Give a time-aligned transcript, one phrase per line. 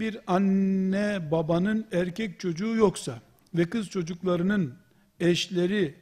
[0.00, 3.20] bir anne babanın erkek çocuğu yoksa
[3.54, 4.74] ve kız çocuklarının
[5.20, 5.94] eşleri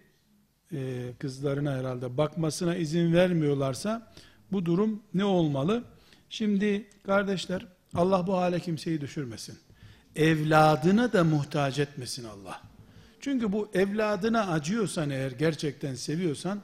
[0.72, 4.12] e, kızlarına herhalde bakmasına izin vermiyorlarsa
[4.52, 5.84] bu durum ne olmalı?
[6.30, 9.58] Şimdi kardeşler Allah bu hale kimseyi düşürmesin.
[10.16, 12.60] Evladına da muhtaç etmesin Allah.
[13.20, 16.60] Çünkü bu evladına acıyorsan eğer gerçekten seviyorsan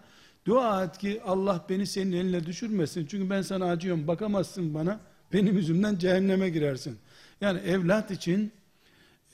[0.46, 3.06] dua et ki Allah beni senin eline düşürmesin.
[3.06, 5.00] Çünkü ben sana acıyorum bakamazsın bana
[5.32, 6.98] benim yüzümden cehenneme girersin.
[7.42, 8.52] Yani evlat için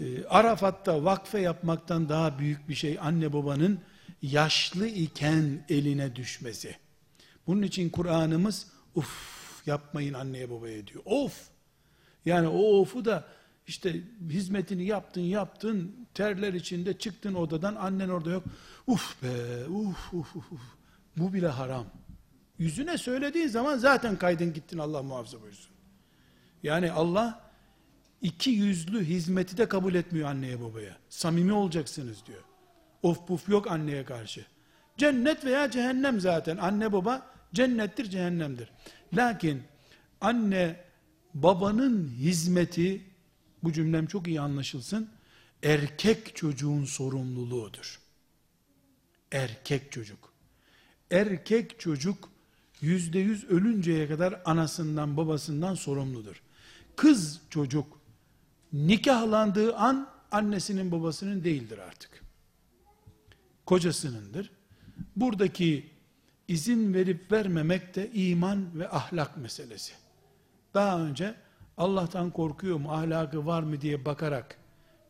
[0.00, 3.80] e, Arafat'ta vakfe yapmaktan daha büyük bir şey anne babanın
[4.22, 6.76] yaşlı iken eline düşmesi.
[7.46, 11.02] Bunun için Kur'an'ımız uf yapmayın anneye babaya diyor.
[11.04, 11.48] Of!
[12.24, 13.24] Yani o ofu da
[13.66, 14.00] işte
[14.30, 18.44] hizmetini yaptın yaptın terler içinde çıktın odadan annen orada yok.
[18.86, 20.60] Uf be uf uf uf.
[21.16, 21.86] Bu bile haram.
[22.58, 25.70] Yüzüne söylediğin zaman zaten kaydın gittin Allah muhafaza buyursun.
[26.62, 27.47] Yani Allah
[28.22, 30.96] iki yüzlü hizmeti de kabul etmiyor anneye babaya.
[31.08, 32.42] Samimi olacaksınız diyor.
[33.02, 34.46] Of puf yok anneye karşı.
[34.96, 36.56] Cennet veya cehennem zaten.
[36.56, 38.70] Anne baba cennettir cehennemdir.
[39.12, 39.62] Lakin
[40.20, 40.84] anne
[41.34, 43.02] babanın hizmeti
[43.62, 45.10] bu cümlem çok iyi anlaşılsın.
[45.62, 48.00] Erkek çocuğun sorumluluğudur.
[49.32, 50.32] Erkek çocuk.
[51.10, 52.30] Erkek çocuk
[52.80, 56.42] yüzde yüz ölünceye kadar anasından babasından sorumludur.
[56.96, 57.97] Kız çocuk
[58.72, 62.24] nikahlandığı an annesinin babasının değildir artık.
[63.66, 64.50] Kocasınındır.
[65.16, 65.90] Buradaki
[66.48, 69.92] izin verip vermemek de iman ve ahlak meselesi.
[70.74, 71.34] Daha önce
[71.76, 74.58] Allah'tan korkuyor mu, ahlakı var mı diye bakarak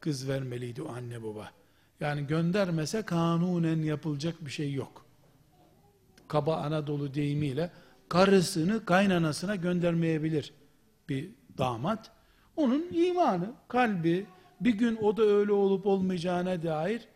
[0.00, 1.50] kız vermeliydi o anne baba.
[2.00, 5.06] Yani göndermese kanunen yapılacak bir şey yok.
[6.28, 7.70] Kaba Anadolu deyimiyle
[8.09, 10.53] karısını kaynanasına göndermeyebilir
[11.09, 12.18] bir damat.
[12.59, 14.27] Onun imanı, kalbi,
[14.61, 17.09] bir gün o da öyle olup olmayacağına dair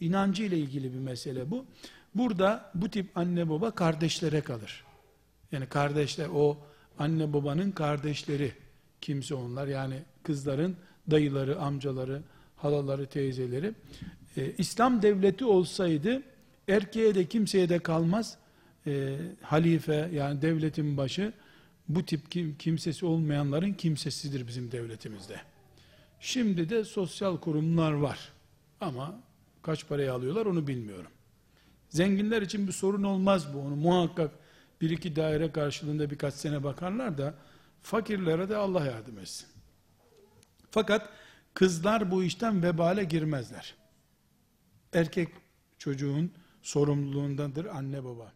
[0.00, 1.64] inancı ile ilgili bir mesele bu.
[2.14, 4.84] Burada bu tip anne baba kardeşlere kalır.
[5.52, 6.58] Yani kardeşler o
[6.98, 8.52] anne babanın kardeşleri
[9.00, 10.76] kimse onlar yani kızların
[11.10, 12.22] dayıları, amcaları,
[12.56, 13.74] halaları, teyzeleri.
[14.36, 16.22] Ee, İslam devleti olsaydı
[16.68, 18.38] erkeğe de kimseye de kalmaz.
[18.86, 21.32] Ee, halife yani devletin başı
[21.94, 25.40] bu tip kim, kimsesi olmayanların kimsesidir bizim devletimizde.
[26.20, 28.32] Şimdi de sosyal kurumlar var.
[28.80, 29.20] Ama
[29.62, 31.10] kaç paraya alıyorlar onu bilmiyorum.
[31.88, 33.58] Zenginler için bir sorun olmaz bu.
[33.58, 34.30] Onu muhakkak
[34.80, 37.34] bir iki daire karşılığında birkaç sene bakarlar da
[37.82, 39.48] fakirlere de Allah yardım etsin.
[40.70, 41.08] Fakat
[41.54, 43.74] kızlar bu işten vebale girmezler.
[44.92, 45.28] Erkek
[45.78, 48.28] çocuğun sorumluluğundadır anne baba.